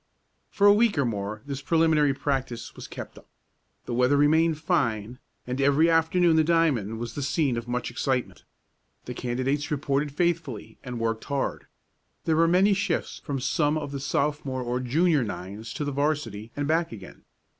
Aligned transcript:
For 0.49 0.65
a 0.65 0.73
week 0.73 0.97
or 0.97 1.05
more 1.05 1.43
this 1.45 1.61
preliminary 1.61 2.15
practice 2.15 2.75
was 2.75 2.87
kept 2.87 3.19
up. 3.19 3.27
The 3.85 3.93
weather 3.93 4.17
remained 4.17 4.57
fine, 4.59 5.19
and 5.45 5.61
every 5.61 5.91
afternoon 5.91 6.37
the 6.37 6.43
diamond 6.43 6.97
was 6.97 7.13
the 7.13 7.21
scene 7.21 7.55
of 7.55 7.67
much 7.67 7.91
excitement. 7.91 8.43
The 9.05 9.13
candidates 9.13 9.69
reported 9.69 10.11
faithfully, 10.11 10.79
and 10.83 10.99
worked 10.99 11.25
hard. 11.25 11.67
There 12.25 12.35
were 12.37 12.47
many 12.47 12.73
shifts 12.73 13.19
from 13.23 13.39
some 13.39 13.77
of 13.77 13.91
the 13.91 13.99
Sophomore 13.99 14.63
or 14.63 14.79
Junior 14.79 15.23
nines 15.23 15.71
to 15.75 15.85
the 15.85 15.91
'varsity, 15.91 16.51
and 16.55 16.67
back 16.67 16.91
again. 16.91 17.23